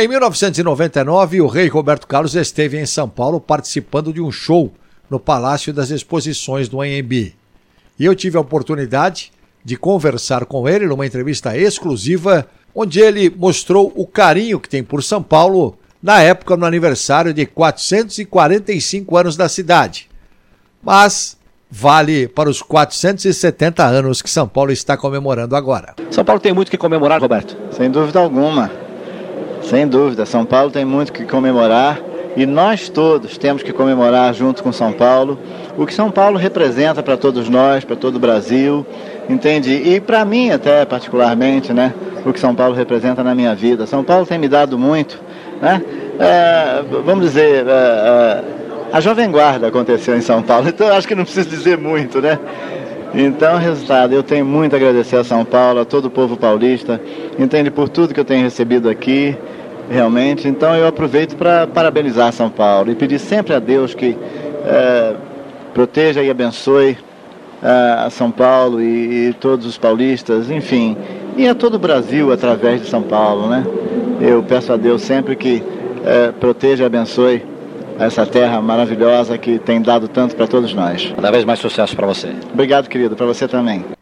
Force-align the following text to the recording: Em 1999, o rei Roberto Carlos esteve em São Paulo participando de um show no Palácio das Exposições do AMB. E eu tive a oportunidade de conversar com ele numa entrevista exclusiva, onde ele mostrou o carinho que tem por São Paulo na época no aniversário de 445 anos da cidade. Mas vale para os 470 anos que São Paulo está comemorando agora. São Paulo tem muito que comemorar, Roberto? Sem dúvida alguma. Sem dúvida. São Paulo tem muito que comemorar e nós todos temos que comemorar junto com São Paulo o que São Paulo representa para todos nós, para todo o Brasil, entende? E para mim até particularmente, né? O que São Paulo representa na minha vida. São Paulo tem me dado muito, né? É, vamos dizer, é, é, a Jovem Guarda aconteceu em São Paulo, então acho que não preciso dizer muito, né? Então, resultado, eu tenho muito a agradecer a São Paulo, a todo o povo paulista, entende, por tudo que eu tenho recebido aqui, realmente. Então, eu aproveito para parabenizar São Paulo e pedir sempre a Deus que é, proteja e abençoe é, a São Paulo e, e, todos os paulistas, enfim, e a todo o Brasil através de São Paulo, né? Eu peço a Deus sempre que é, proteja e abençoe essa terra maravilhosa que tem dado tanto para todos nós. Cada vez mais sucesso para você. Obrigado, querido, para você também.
Em 0.00 0.08
1999, 0.08 1.42
o 1.42 1.46
rei 1.46 1.68
Roberto 1.68 2.06
Carlos 2.06 2.34
esteve 2.34 2.80
em 2.80 2.86
São 2.86 3.06
Paulo 3.06 3.38
participando 3.38 4.14
de 4.14 4.20
um 4.22 4.32
show 4.32 4.72
no 5.10 5.20
Palácio 5.20 5.74
das 5.74 5.90
Exposições 5.90 6.70
do 6.70 6.80
AMB. 6.80 7.34
E 7.98 8.06
eu 8.06 8.14
tive 8.14 8.38
a 8.38 8.40
oportunidade 8.40 9.30
de 9.62 9.76
conversar 9.76 10.46
com 10.46 10.66
ele 10.66 10.86
numa 10.86 11.04
entrevista 11.04 11.54
exclusiva, 11.54 12.46
onde 12.74 12.98
ele 12.98 13.28
mostrou 13.28 13.92
o 13.94 14.06
carinho 14.06 14.58
que 14.58 14.70
tem 14.70 14.82
por 14.82 15.02
São 15.02 15.22
Paulo 15.22 15.78
na 16.02 16.22
época 16.22 16.56
no 16.56 16.64
aniversário 16.64 17.34
de 17.34 17.44
445 17.44 19.18
anos 19.18 19.36
da 19.36 19.50
cidade. 19.50 20.08
Mas 20.82 21.36
vale 21.70 22.26
para 22.26 22.48
os 22.48 22.62
470 22.62 23.84
anos 23.84 24.22
que 24.22 24.30
São 24.30 24.48
Paulo 24.48 24.72
está 24.72 24.96
comemorando 24.96 25.54
agora. 25.54 25.94
São 26.10 26.24
Paulo 26.24 26.40
tem 26.40 26.54
muito 26.54 26.70
que 26.70 26.78
comemorar, 26.78 27.20
Roberto? 27.20 27.54
Sem 27.70 27.90
dúvida 27.90 28.18
alguma. 28.18 28.88
Sem 29.70 29.86
dúvida. 29.86 30.26
São 30.26 30.44
Paulo 30.44 30.68
tem 30.68 30.84
muito 30.84 31.12
que 31.12 31.24
comemorar 31.24 32.00
e 32.36 32.44
nós 32.44 32.88
todos 32.88 33.38
temos 33.38 33.62
que 33.62 33.72
comemorar 33.72 34.34
junto 34.34 34.64
com 34.64 34.72
São 34.72 34.92
Paulo 34.92 35.38
o 35.78 35.86
que 35.86 35.94
São 35.94 36.10
Paulo 36.10 36.36
representa 36.36 37.04
para 37.04 37.16
todos 37.16 37.48
nós, 37.48 37.84
para 37.84 37.94
todo 37.94 38.16
o 38.16 38.18
Brasil, 38.18 38.84
entende? 39.28 39.70
E 39.70 40.00
para 40.00 40.24
mim 40.24 40.50
até 40.50 40.84
particularmente, 40.84 41.72
né? 41.72 41.94
O 42.26 42.32
que 42.32 42.40
São 42.40 42.52
Paulo 42.52 42.74
representa 42.74 43.22
na 43.22 43.32
minha 43.32 43.54
vida. 43.54 43.86
São 43.86 44.02
Paulo 44.02 44.26
tem 44.26 44.38
me 44.38 44.48
dado 44.48 44.76
muito, 44.76 45.22
né? 45.62 45.80
É, 46.18 46.82
vamos 47.04 47.26
dizer, 47.26 47.64
é, 47.64 47.70
é, 47.70 48.44
a 48.92 49.00
Jovem 49.00 49.30
Guarda 49.30 49.68
aconteceu 49.68 50.16
em 50.16 50.20
São 50.20 50.42
Paulo, 50.42 50.66
então 50.68 50.88
acho 50.88 51.06
que 51.06 51.14
não 51.14 51.22
preciso 51.22 51.48
dizer 51.48 51.78
muito, 51.78 52.20
né? 52.20 52.40
Então, 53.14 53.56
resultado, 53.56 54.14
eu 54.14 54.22
tenho 54.22 54.44
muito 54.44 54.74
a 54.74 54.76
agradecer 54.76 55.16
a 55.16 55.24
São 55.24 55.44
Paulo, 55.44 55.80
a 55.80 55.84
todo 55.84 56.06
o 56.06 56.10
povo 56.10 56.36
paulista, 56.36 57.00
entende, 57.38 57.70
por 57.70 57.88
tudo 57.88 58.12
que 58.12 58.20
eu 58.20 58.24
tenho 58.24 58.42
recebido 58.42 58.88
aqui, 58.88 59.36
realmente. 59.90 60.46
Então, 60.46 60.74
eu 60.74 60.86
aproveito 60.86 61.36
para 61.36 61.66
parabenizar 61.66 62.32
São 62.32 62.48
Paulo 62.48 62.90
e 62.90 62.94
pedir 62.94 63.18
sempre 63.18 63.52
a 63.52 63.58
Deus 63.58 63.92
que 63.92 64.16
é, 64.64 65.14
proteja 65.74 66.22
e 66.22 66.30
abençoe 66.30 66.96
é, 67.62 67.66
a 68.06 68.10
São 68.10 68.30
Paulo 68.30 68.80
e, 68.80 69.28
e, 69.28 69.32
todos 69.34 69.66
os 69.66 69.76
paulistas, 69.76 70.50
enfim, 70.50 70.96
e 71.36 71.48
a 71.48 71.54
todo 71.54 71.74
o 71.74 71.78
Brasil 71.78 72.32
através 72.32 72.80
de 72.80 72.88
São 72.88 73.02
Paulo, 73.02 73.48
né? 73.48 73.66
Eu 74.20 74.42
peço 74.42 74.72
a 74.72 74.76
Deus 74.76 75.02
sempre 75.02 75.34
que 75.34 75.62
é, 76.04 76.30
proteja 76.32 76.84
e 76.84 76.86
abençoe 76.86 77.42
essa 77.98 78.24
terra 78.24 78.60
maravilhosa 78.62 79.36
que 79.36 79.58
tem 79.58 79.80
dado 79.82 80.08
tanto 80.08 80.34
para 80.34 80.46
todos 80.46 80.72
nós. 80.72 81.12
Cada 81.14 81.30
vez 81.30 81.44
mais 81.44 81.58
sucesso 81.58 81.94
para 81.94 82.06
você. 82.06 82.30
Obrigado, 82.52 82.88
querido, 82.88 83.14
para 83.14 83.26
você 83.26 83.46
também. 83.46 83.84